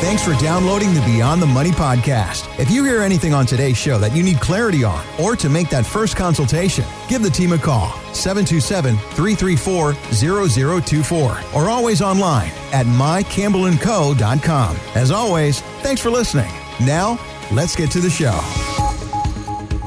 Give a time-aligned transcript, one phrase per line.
[0.00, 2.48] Thanks for downloading the Beyond the Money podcast.
[2.60, 5.70] If you hear anything on today's show that you need clarity on or to make
[5.70, 12.86] that first consultation, give the team a call 727 334 0024 or always online at
[12.86, 14.76] mycampbellandco.com.
[14.94, 16.50] As always, thanks for listening.
[16.80, 17.18] Now,
[17.50, 18.38] let's get to the show.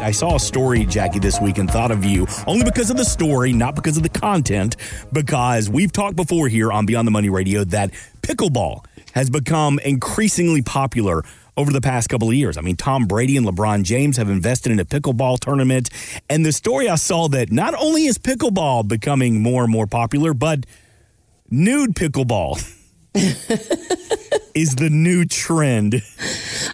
[0.04, 3.06] I saw a story, Jackie, this week and thought of you only because of the
[3.06, 4.76] story, not because of the content,
[5.14, 7.92] because we've talked before here on Beyond the Money Radio that
[8.24, 8.84] pickleball
[9.14, 11.24] has become increasingly popular
[11.58, 12.58] over the past couple of years.
[12.58, 15.90] I mean, Tom Brady and LeBron James have invested in a pickleball tournament.
[16.30, 20.34] And the story I saw that not only is pickleball becoming more and more popular,
[20.34, 20.66] but
[21.50, 22.78] nude pickleball.
[24.56, 26.02] is the new trend.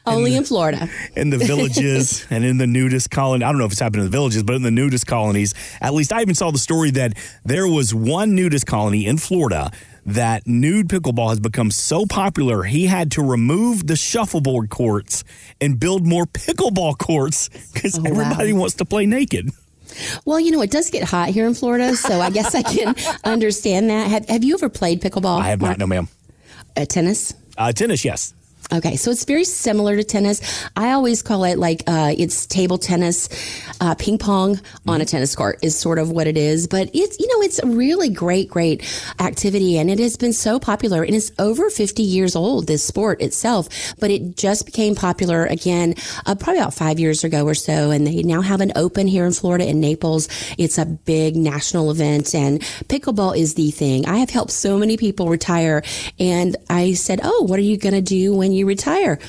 [0.05, 0.89] Only in, in Florida.
[1.15, 3.43] In the villages and in the nudist colony.
[3.43, 5.53] I don't know if it's happened in the villages, but in the nudist colonies.
[5.81, 7.13] At least I even saw the story that
[7.43, 9.71] there was one nudist colony in Florida
[10.07, 15.23] that nude pickleball has become so popular, he had to remove the shuffleboard courts
[15.61, 18.61] and build more pickleball courts because oh, everybody wow.
[18.61, 19.51] wants to play naked.
[20.25, 22.95] Well, you know, it does get hot here in Florida, so I guess I can
[23.23, 24.09] understand that.
[24.09, 25.41] Have, have you ever played pickleball?
[25.41, 26.07] I have not, no, ma'am.
[26.75, 27.33] Uh, tennis?
[27.57, 28.33] Uh, tennis, yes.
[28.73, 30.41] Okay, so it's very similar to tennis.
[30.75, 33.29] I always call it like uh, it's table tennis,
[33.79, 35.09] uh, ping pong on a mm-hmm.
[35.09, 36.67] tennis court is sort of what it is.
[36.67, 38.83] But it's you know it's a really great, great
[39.21, 41.03] activity, and it has been so popular.
[41.03, 42.67] And it's over fifty years old.
[42.67, 47.45] This sport itself, but it just became popular again uh, probably about five years ago
[47.45, 47.91] or so.
[47.91, 50.27] And they now have an open here in Florida in Naples.
[50.57, 52.59] It's a big national event, and
[52.89, 54.05] pickleball is the thing.
[54.07, 55.83] I have helped so many people retire,
[56.19, 59.19] and I said, "Oh, what are you going to do when you?" You retire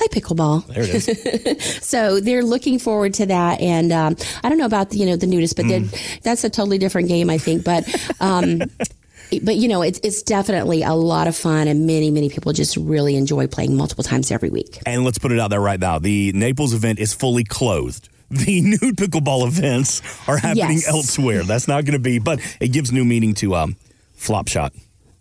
[0.00, 0.66] play pickleball.
[0.66, 1.86] There it is.
[1.86, 3.60] so they're looking forward to that.
[3.60, 6.20] And um, I don't know about the, you know the nudist, but mm.
[6.22, 7.64] that's a totally different game, I think.
[7.64, 7.88] But
[8.20, 8.62] um,
[9.42, 12.76] but you know it's it's definitely a lot of fun, and many many people just
[12.76, 14.78] really enjoy playing multiple times every week.
[14.86, 18.60] And let's put it out there right now: the Naples event is fully closed the
[18.80, 20.88] nude pickleball events are happening yes.
[20.88, 21.42] elsewhere.
[21.42, 23.76] That's not going to be, but it gives new meaning to um,
[24.14, 24.72] flop shot.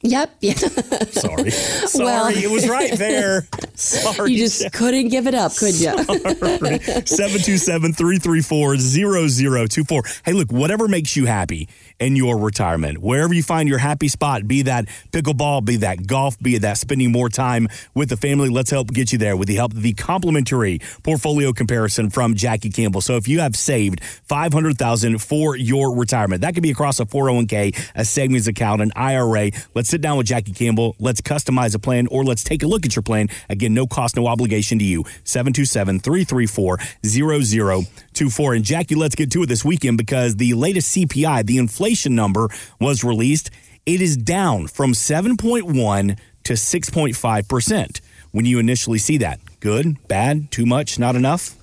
[0.01, 0.35] Yep.
[0.39, 0.53] Yeah.
[0.53, 1.49] Sorry.
[1.51, 2.05] Sorry.
[2.05, 3.45] Well, it was right there.
[3.75, 4.31] Sorry.
[4.31, 5.91] You just couldn't give it up, could you?
[5.97, 10.03] 727 334 0024.
[10.23, 11.67] Hey, look, whatever makes you happy
[11.99, 12.99] in your retirement.
[12.99, 17.11] Wherever you find your happy spot, be that pickleball, be that golf, be that spending
[17.11, 19.93] more time with the family, let's help get you there with the help of the
[19.93, 23.01] complimentary portfolio comparison from Jackie Campbell.
[23.01, 27.91] So if you have saved 500,000 for your retirement, that could be across a 401k,
[27.95, 29.51] a savings account, an IRA.
[29.73, 30.95] Let's sit down with Jackie Campbell.
[30.99, 33.29] Let's customize a plan or let's take a look at your plan.
[33.49, 35.03] Again, no cost, no obligation to you.
[35.23, 38.53] 727 334 0024.
[38.53, 42.15] And Jackie, let's get to it this weekend because the latest CPI, the inflation inflation
[42.15, 43.49] number was released,
[43.85, 48.01] it is down from 7.1 to 6.5%
[48.31, 49.39] when you initially see that.
[49.59, 51.58] Good, bad, too much, not enough?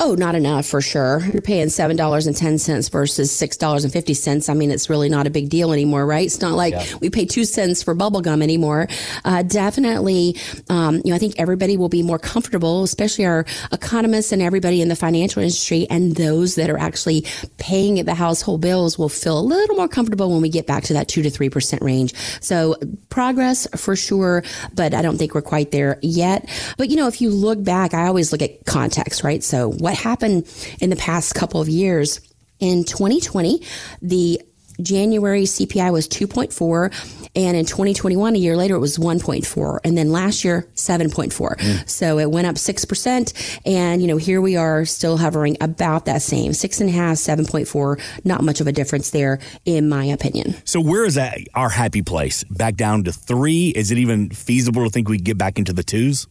[0.00, 1.20] Oh, not enough for sure.
[1.32, 4.48] You're paying $7.10 versus $6.50.
[4.48, 6.24] I mean, it's really not a big deal anymore, right?
[6.24, 6.84] It's not like yeah.
[7.00, 8.86] we pay two cents for bubble gum anymore.
[9.24, 10.36] Uh, definitely,
[10.70, 14.80] um, you know, I think everybody will be more comfortable, especially our economists and everybody
[14.80, 17.26] in the financial industry and those that are actually
[17.56, 20.92] paying the household bills will feel a little more comfortable when we get back to
[20.92, 22.14] that two to 3% range.
[22.40, 22.76] So
[23.08, 24.44] progress for sure,
[24.74, 26.48] but I don't think we're quite there yet.
[26.76, 29.42] But, you know, if you look back, I always look at context, right?
[29.42, 30.46] So what happened
[30.80, 32.20] in the past couple of years.
[32.60, 33.62] In 2020,
[34.02, 34.42] the
[34.82, 40.12] January CPI was 2.4 and in 2021 a year later it was 1.4 and then
[40.12, 41.88] last year 7.4 mm.
[41.88, 46.22] so it went up 6% and you know here we are still hovering about that
[46.22, 50.54] same six and a half 7.4 not much of a difference there in my opinion.
[50.64, 52.44] So where is that our happy place?
[52.44, 53.70] Back down to three?
[53.70, 56.28] Is it even feasible to think we get back into the twos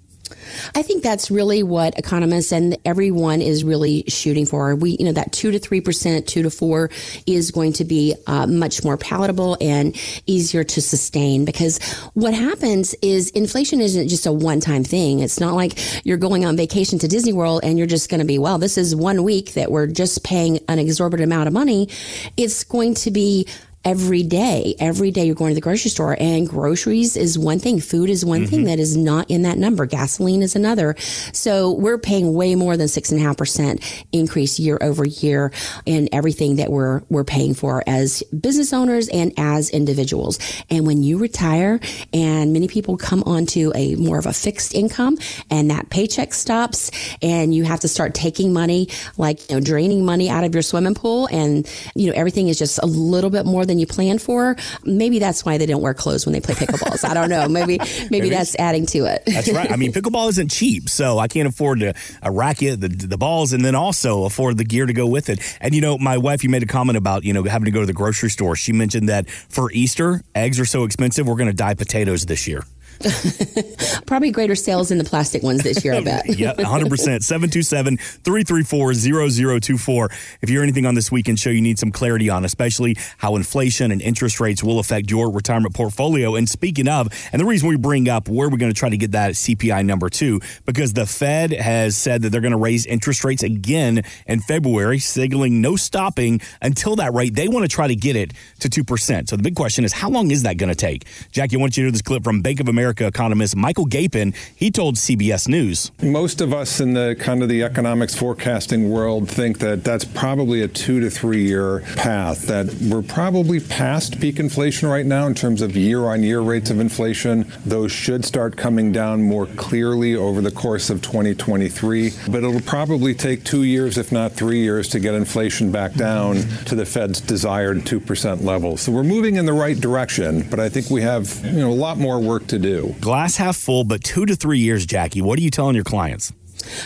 [0.76, 4.76] I think that's really what economists and everyone is really shooting for.
[4.76, 6.90] We, you know, that two to three percent, two to four,
[7.26, 9.96] is going to be uh, much more palatable and
[10.26, 11.46] easier to sustain.
[11.46, 11.80] Because
[12.14, 15.20] what happens is inflation isn't just a one-time thing.
[15.20, 18.26] It's not like you're going on vacation to Disney World and you're just going to
[18.26, 21.90] be, well, this is one week that we're just paying an exorbitant amount of money.
[22.36, 23.48] It's going to be
[23.88, 24.76] every day.
[24.80, 27.80] Every day you're going to the grocery store and groceries is one thing.
[27.80, 28.50] Food is one mm-hmm.
[28.50, 29.86] thing that is not in that number.
[29.86, 30.94] Gasoline is another.
[31.32, 33.82] So we're paying way more than six and a half percent
[34.12, 35.54] increase year over year
[35.86, 40.38] in everything that we're, we're paying for as business owners and as individuals.
[40.70, 41.80] And when you retire
[42.14, 45.18] and many people come onto a more of a fixed income
[45.50, 46.92] and that paycheck stops
[47.22, 50.62] and you have to start taking money, like, you know, draining money out of your
[50.62, 53.88] swimming pool and, you know, everything is just a little bit more than than you
[53.88, 57.08] planned for, maybe that's why they don't wear clothes when they play pickleballs.
[57.08, 57.48] I don't know.
[57.48, 59.24] Maybe, maybe, maybe that's adding to it.
[59.26, 59.72] That's right.
[59.72, 61.94] I mean, pickleball isn't cheap, so I can't afford to uh,
[62.24, 65.40] a racket, the, the balls, and then also afford the gear to go with it.
[65.62, 67.82] And you know, my wife, you made a comment about you know having to go
[67.82, 68.56] to the grocery store.
[68.56, 71.28] She mentioned that for Easter, eggs are so expensive.
[71.28, 72.64] We're going to dye potatoes this year.
[74.06, 76.26] Probably greater sales in the plastic ones this year, I bet.
[76.38, 77.24] yeah, 100%.
[77.24, 80.10] 727 334 0024.
[80.42, 83.92] If you're anything on this weekend show you need some clarity on, especially how inflation
[83.92, 86.36] and interest rates will affect your retirement portfolio.
[86.36, 88.98] And speaking of, and the reason we bring up where we're going to try to
[88.98, 92.86] get that CPI number two, because the Fed has said that they're going to raise
[92.86, 97.36] interest rates again in February, signaling no stopping until that rate.
[97.36, 99.30] They want to try to get it to 2%.
[99.30, 101.06] So the big question is, how long is that going to take?
[101.32, 103.86] Jackie, I want you to hear this clip from Bank of America America economist Michael
[103.86, 104.34] Gapen.
[104.56, 105.92] He told CBS News.
[106.02, 110.62] Most of us in the kind of the economics forecasting world think that that's probably
[110.62, 115.36] a two to three year path, that we're probably past peak inflation right now in
[115.36, 117.52] terms of year on year rates of inflation.
[117.66, 123.14] Those should start coming down more clearly over the course of 2023, but it'll probably
[123.14, 126.38] take two years, if not three years, to get inflation back down
[126.68, 128.78] to the Fed's desired 2% level.
[128.78, 131.74] So we're moving in the right direction, but I think we have you know, a
[131.74, 132.77] lot more work to do.
[133.02, 135.22] Glass half full, but two to three years, Jackie.
[135.22, 136.34] What are you telling your clients?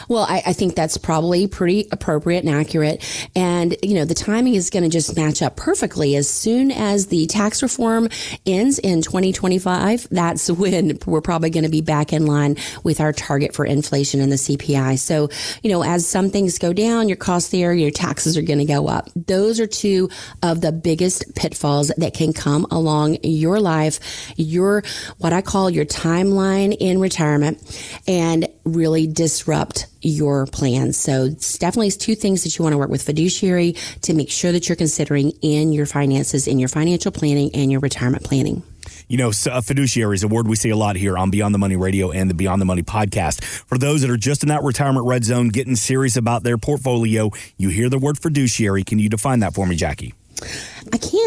[0.08, 3.04] Well, I, I, think that's probably pretty appropriate and accurate.
[3.36, 6.16] And, you know, the timing is going to just match up perfectly.
[6.16, 8.10] As soon as the tax reform
[8.46, 13.14] ends in 2025, that's when we're probably going to be back in line with our
[13.14, 15.00] target for inflation and the CPI.
[15.00, 15.30] So,
[15.64, 18.66] you know, as some things go down, your costs there, your taxes are going to
[18.66, 19.10] go up.
[19.16, 20.10] Those are two
[20.44, 24.00] of the biggest pitfalls that can come along your life,
[24.38, 24.84] your,
[25.18, 27.60] what I call your timeline in retirement
[28.08, 30.98] and really disrupt your plans.
[30.98, 34.52] So it's definitely two things that you want to work with fiduciary to make sure
[34.52, 38.64] that you're considering in your finances, in your financial planning and your retirement planning.
[39.08, 41.54] You know, a uh, fiduciary is a word we see a lot here on Beyond
[41.54, 43.44] the Money Radio and the Beyond the Money podcast.
[43.44, 47.30] For those that are just in that retirement red zone, getting serious about their portfolio,
[47.58, 48.84] you hear the word fiduciary.
[48.84, 50.14] Can you define that for me, Jackie?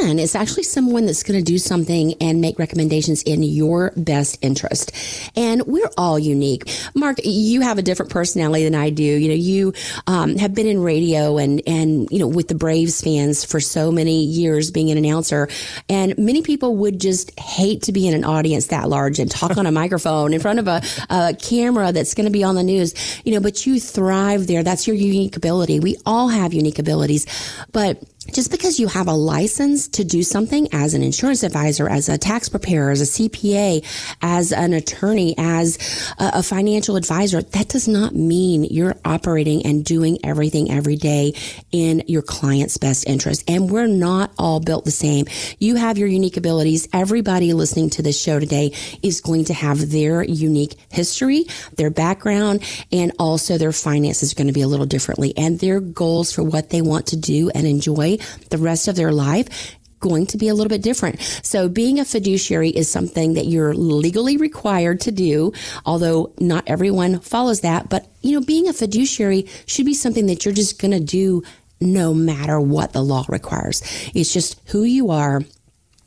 [0.05, 0.19] Can.
[0.19, 4.93] It's actually someone that's going to do something and make recommendations in your best interest.
[5.35, 6.71] And we're all unique.
[6.95, 9.03] Mark, you have a different personality than I do.
[9.03, 9.73] You know, you
[10.07, 13.91] um, have been in radio and, and, you know, with the Braves fans for so
[13.91, 15.49] many years being an announcer.
[15.89, 19.57] And many people would just hate to be in an audience that large and talk
[19.57, 22.63] on a microphone in front of a, a camera that's going to be on the
[22.63, 24.63] news, you know, but you thrive there.
[24.63, 25.81] That's your unique ability.
[25.81, 27.27] We all have unique abilities,
[27.73, 32.09] but just because you have a license to do something as an insurance advisor, as
[32.09, 33.85] a tax preparer, as a CPA,
[34.23, 35.79] as an attorney, as
[36.19, 41.33] a, financial advisor, that does not mean you're operating and doing everything every day
[41.73, 43.43] in your client's best interest.
[43.49, 45.27] And we're not all built the same.
[45.59, 46.87] You have your unique abilities.
[46.93, 48.73] Everybody listening to this show today
[49.03, 52.63] is going to have their unique history, their background,
[52.93, 56.43] and also their finances are going to be a little differently and their goals for
[56.43, 58.14] what they want to do and enjoy
[58.51, 61.19] the rest of their life going to be a little bit different.
[61.43, 65.53] So being a fiduciary is something that you're legally required to do,
[65.87, 67.89] although not everyone follows that.
[67.89, 71.43] But, you know, being a fiduciary should be something that you're just going to do
[71.81, 73.83] no matter what the law requires.
[74.15, 75.41] It's just who you are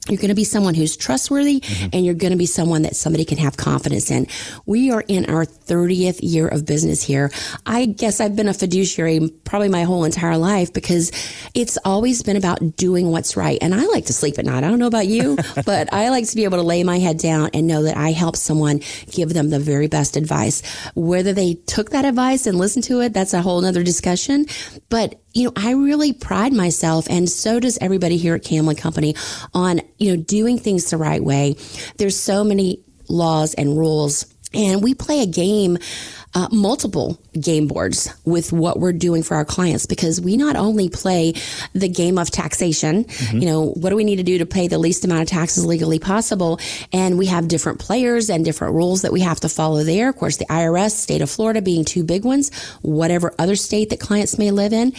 [0.10, 1.90] you're going to be someone who's trustworthy mm-hmm.
[1.94, 4.28] and you're going to be someone that somebody can have confidence in.
[4.66, 7.32] We are in our 30th year of business here.
[7.66, 11.12] I guess I've been a fiduciary probably my whole entire life because
[11.54, 13.58] it's always been about doing what's right.
[13.62, 14.64] And I like to sleep at night.
[14.64, 17.18] I don't know about you, but I like to be able to lay my head
[17.18, 18.82] down and know that I help someone
[19.12, 20.62] give them the very best advice.
[20.96, 24.46] Whether they took that advice and listened to it, that's a whole nother discussion.
[24.90, 29.16] But you know, I really pride myself and so does everybody here at Campbell Company
[29.54, 31.56] on, you know, doing things the right way.
[31.98, 34.24] There's so many laws and rules
[34.54, 35.78] and we play a game
[36.34, 40.90] uh, multiple game boards with what we're doing for our clients because we not only
[40.90, 41.34] play
[41.74, 43.38] the game of taxation, mm-hmm.
[43.38, 45.66] you know, what do we need to do to pay the least amount of taxes
[45.66, 46.60] legally possible?
[46.94, 50.10] And we have different players and different rules that we have to follow there.
[50.10, 54.00] Of course, the IRS, state of Florida being two big ones, whatever other state that
[54.00, 54.94] clients may live in.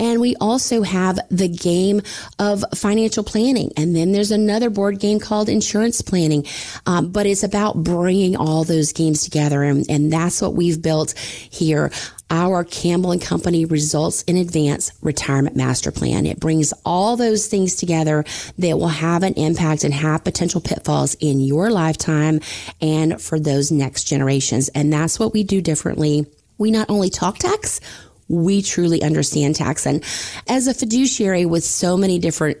[0.00, 2.02] And we also have the game
[2.38, 3.72] of financial planning.
[3.76, 6.46] And then there's another board game called insurance planning.
[6.86, 9.62] Um, but it's about bringing all those games together.
[9.62, 11.90] And, and that's what we've built here
[12.30, 16.26] our Campbell and Company results in advance retirement master plan.
[16.26, 18.24] It brings all those things together
[18.58, 22.40] that will have an impact and have potential pitfalls in your lifetime
[22.80, 24.68] and for those next generations.
[24.70, 26.26] And that's what we do differently.
[26.58, 27.80] We not only talk tax,
[28.28, 29.86] we truly understand tax.
[29.86, 30.04] And
[30.46, 32.58] as a fiduciary with so many different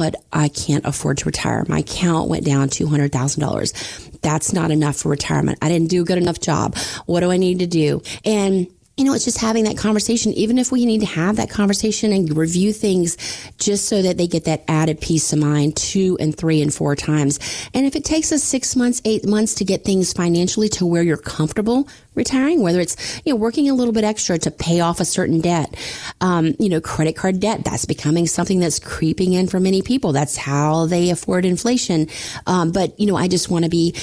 [0.00, 1.62] but I can't afford to retire.
[1.68, 4.20] My account went down $200,000.
[4.22, 5.58] That's not enough for retirement.
[5.60, 6.74] I didn't do a good enough job.
[7.04, 8.00] What do I need to do?
[8.24, 8.66] And
[9.00, 12.12] you know, it's just having that conversation, even if we need to have that conversation
[12.12, 13.16] and review things
[13.56, 16.94] just so that they get that added peace of mind two and three and four
[16.94, 17.38] times.
[17.72, 21.02] And if it takes us six months, eight months to get things financially to where
[21.02, 25.00] you're comfortable retiring, whether it's, you know, working a little bit extra to pay off
[25.00, 25.74] a certain debt,
[26.20, 30.12] um, you know, credit card debt, that's becoming something that's creeping in for many people.
[30.12, 32.08] That's how they afford inflation.
[32.46, 33.94] Um, but, you know, I just want to be,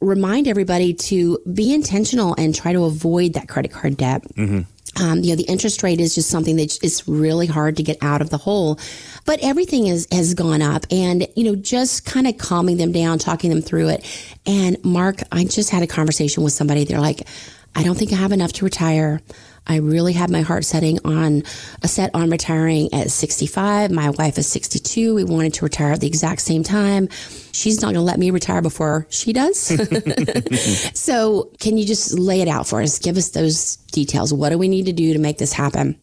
[0.00, 4.22] remind everybody to be intentional and try to avoid that credit card debt.
[4.34, 4.60] Mm-hmm.
[5.02, 7.96] Um, you know, the interest rate is just something that it's really hard to get
[8.02, 8.78] out of the hole.
[9.24, 13.18] But everything is, has gone up and, you know, just kind of calming them down,
[13.18, 14.04] talking them through it.
[14.46, 16.84] And Mark, I just had a conversation with somebody.
[16.84, 17.26] They're like,
[17.74, 19.20] I don't think I have enough to retire.
[19.66, 21.42] I really have my heart setting on
[21.82, 23.90] a set on retiring at 65.
[23.90, 25.14] My wife is 62.
[25.14, 27.08] We wanted to retire at the exact same time.
[27.52, 29.58] She's not going to let me retire before she does.
[30.98, 32.98] so, can you just lay it out for us?
[32.98, 34.32] Give us those details.
[34.32, 36.00] What do we need to do to make this happen?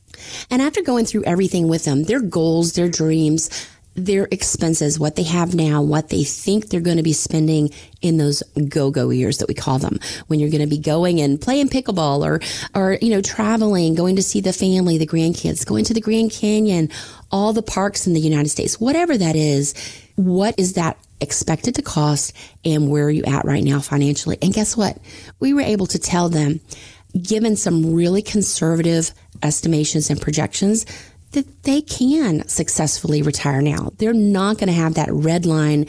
[0.49, 3.49] And after going through everything with them, their goals, their dreams,
[3.97, 8.17] their expenses, what they have now, what they think they're going to be spending in
[8.17, 11.67] those go-go years that we call them, when you're going to be going and playing
[11.67, 12.39] pickleball or,
[12.79, 16.31] or, you know, traveling, going to see the family, the grandkids, going to the Grand
[16.31, 16.89] Canyon,
[17.31, 19.73] all the parks in the United States, whatever that is,
[20.15, 24.37] what is that expected to cost and where are you at right now financially?
[24.43, 24.99] And guess what?
[25.39, 26.59] We were able to tell them,
[27.19, 29.11] given some really conservative
[29.41, 30.85] estimations and projections,
[31.37, 33.91] that they can successfully retire now.
[33.99, 35.85] They're not going to have that red line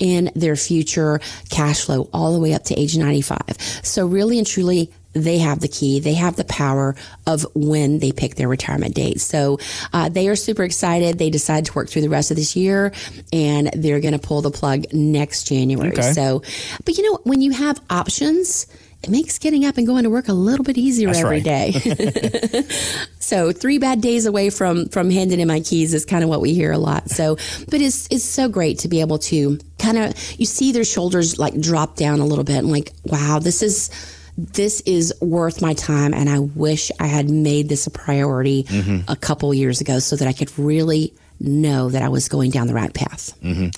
[0.00, 3.38] in their future cash flow all the way up to age 95.
[3.84, 6.00] So really and truly, they have the key.
[6.00, 6.96] They have the power
[7.28, 9.20] of when they pick their retirement date.
[9.20, 9.58] So
[9.92, 11.16] uh, they are super excited.
[11.16, 12.92] They decide to work through the rest of this year
[13.32, 15.92] and they're going to pull the plug next January.
[15.92, 16.12] Okay.
[16.12, 16.42] So,
[16.84, 18.66] but you know, when you have options,
[19.02, 21.44] it makes getting up and going to work a little bit easier That's every right.
[21.44, 22.62] day.
[23.20, 26.40] so three bad days away from from handing in my keys is kind of what
[26.40, 27.08] we hear a lot.
[27.08, 27.36] So,
[27.70, 31.38] but it's it's so great to be able to kind of you see their shoulders
[31.38, 33.90] like drop down a little bit and like, wow, this is
[34.36, 39.10] this is worth my time and I wish I had made this a priority mm-hmm.
[39.10, 42.66] a couple years ago so that I could really know that I was going down
[42.66, 43.32] the right path.
[43.42, 43.68] Mm-hmm.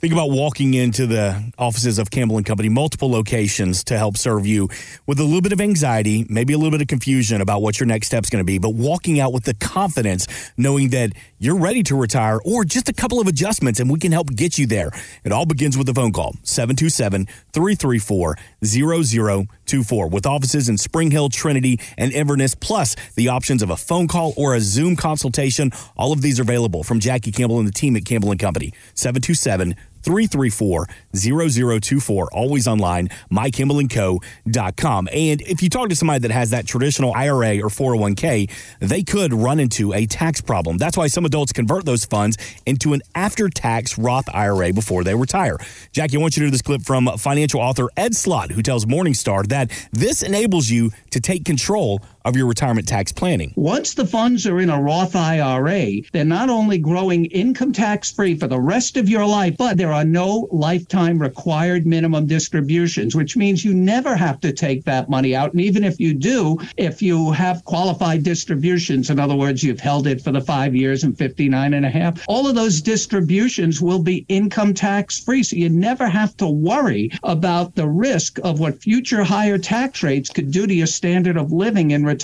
[0.00, 4.46] Think about walking into the offices of Campbell and Company, multiple locations to help serve
[4.46, 4.68] you
[5.06, 7.88] with a little bit of anxiety, maybe a little bit of confusion about what your
[7.88, 11.82] next step's going to be, but walking out with the confidence knowing that you're ready
[11.82, 14.92] to retire or just a couple of adjustments and we can help get you there.
[15.24, 21.28] It all begins with a phone call 727 334 0024 with offices in Spring Hill,
[21.28, 25.72] Trinity, and Inverness, plus the options of a phone call or a Zoom consultation.
[25.96, 28.72] All of these are available from Jackie Campbell and the team at Campbell and Company.
[28.94, 32.28] 727 334 0024.
[32.32, 35.08] Always online, mycampbellandco.com.
[35.12, 38.50] And if you talk to somebody that has that traditional IRA or 401k,
[38.80, 40.78] they could run into a tax problem.
[40.78, 42.36] That's why some adults convert those funds
[42.66, 45.58] into an after tax Roth IRA before they retire.
[45.92, 48.86] Jackie, I want you to do this clip from financial author Ed Slott, who tells
[48.86, 53.54] Morningstar that this enables you to take control of your retirement tax planning.
[53.56, 58.36] Once the funds are in a Roth IRA, they're not only growing income tax free
[58.36, 63.34] for the rest of your life, but there are no lifetime required minimum distributions, which
[63.34, 65.52] means you never have to take that money out.
[65.52, 70.06] And even if you do, if you have qualified distributions, in other words, you've held
[70.06, 74.00] it for the five years and 59 and a half, all of those distributions will
[74.00, 75.42] be income tax free.
[75.42, 80.28] So you never have to worry about the risk of what future higher tax rates
[80.28, 82.17] could do to your standard of living in retirement.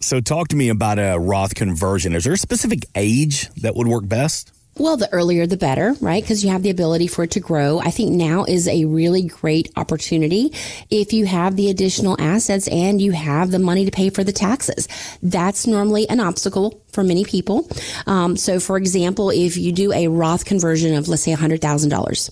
[0.00, 2.14] So, talk to me about a Roth conversion.
[2.14, 4.52] Is there a specific age that would work best?
[4.78, 6.22] Well, the earlier the better, right?
[6.22, 7.78] Because you have the ability for it to grow.
[7.78, 10.52] I think now is a really great opportunity
[10.90, 14.32] if you have the additional assets and you have the money to pay for the
[14.32, 14.86] taxes.
[15.22, 17.66] That's normally an obstacle for many people.
[18.06, 22.30] Um, so, for example, if you do a Roth conversion of, let's say, $100,000,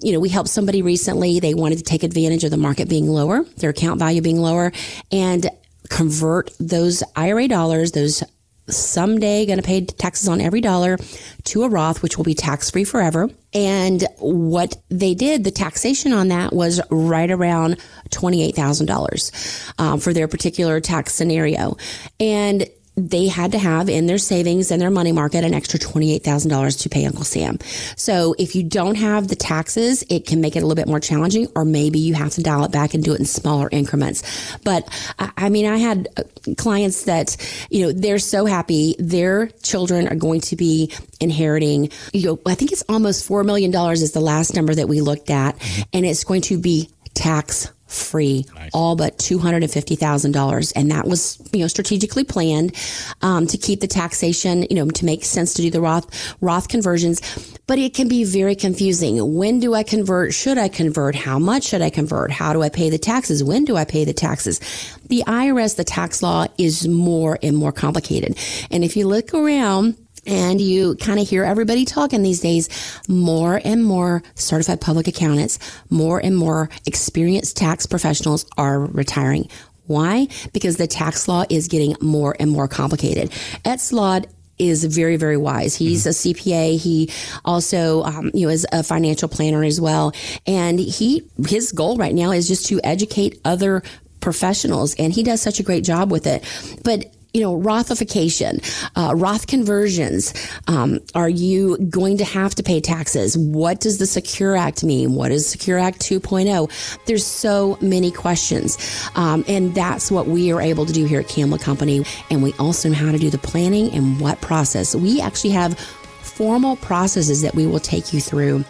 [0.00, 1.40] you know, we helped somebody recently.
[1.40, 4.72] They wanted to take advantage of the market being lower, their account value being lower,
[5.10, 5.48] and
[5.88, 8.22] convert those IRA dollars, those
[8.68, 10.98] someday going to pay taxes on every dollar
[11.44, 13.28] to a Roth, which will be tax free forever.
[13.52, 17.76] And what they did, the taxation on that was right around
[18.10, 21.76] $28,000 um, for their particular tax scenario.
[22.18, 22.66] And
[22.96, 26.88] they had to have in their savings and their money market an extra $28,000 to
[26.88, 27.58] pay Uncle Sam.
[27.96, 31.00] So if you don't have the taxes, it can make it a little bit more
[31.00, 34.22] challenging, or maybe you have to dial it back and do it in smaller increments.
[34.64, 34.88] But
[35.36, 36.22] I mean, I had uh,
[36.56, 37.36] clients that,
[37.70, 42.54] you know, they're so happy their children are going to be inheriting, you know, I
[42.54, 45.82] think it's almost $4 million is the last number that we looked at, mm-hmm.
[45.92, 48.70] and it's going to be tax free, nice.
[48.72, 52.74] all but two hundred and fifty thousand dollars, and that was you know strategically planned
[53.22, 56.68] um, to keep the taxation, you know, to make sense to do the Roth Roth
[56.68, 57.20] conversions.
[57.66, 59.34] But it can be very confusing.
[59.34, 60.32] When do I convert?
[60.32, 61.14] Should I convert?
[61.14, 62.30] How much should I convert?
[62.30, 63.42] How do I pay the taxes?
[63.42, 64.60] When do I pay the taxes?
[65.08, 68.38] The IRS, the tax law, is more and more complicated.
[68.70, 72.68] And if you look around and you kind of hear everybody talking these days.
[73.08, 75.58] More and more certified public accountants,
[75.90, 79.48] more and more experienced tax professionals are retiring.
[79.86, 80.28] Why?
[80.52, 83.32] Because the tax law is getting more and more complicated.
[83.64, 84.26] Ed Slott
[84.58, 85.74] is very, very wise.
[85.76, 86.30] He's mm-hmm.
[86.30, 86.78] a CPA.
[86.78, 87.10] He
[87.44, 90.12] also, um, you know, is a financial planner as well.
[90.46, 93.82] And he, his goal right now is just to educate other
[94.20, 96.42] professionals and he does such a great job with it.
[96.82, 98.64] But you know, Rothification,
[98.96, 100.32] uh, Roth conversions.
[100.68, 103.36] Um, are you going to have to pay taxes?
[103.36, 105.14] What does the Secure Act mean?
[105.14, 107.04] What is Secure Act 2.0?
[107.04, 108.78] There's so many questions.
[109.16, 112.06] Um, and that's what we are able to do here at Campbell Company.
[112.30, 114.94] And we also know how to do the planning and what process.
[114.94, 118.64] We actually have formal processes that we will take you through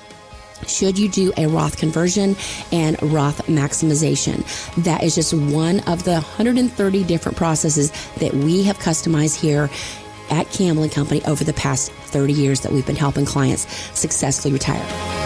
[0.66, 2.36] should you do a Roth conversion
[2.72, 4.44] and Roth maximization.
[4.84, 9.70] That is just one of the 130 different processes that we have customized here
[10.30, 13.66] at Campbell and Company over the past 30 years that we've been helping clients
[13.98, 15.25] successfully retire.